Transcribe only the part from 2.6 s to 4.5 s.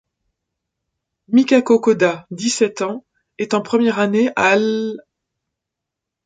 ans, est en première année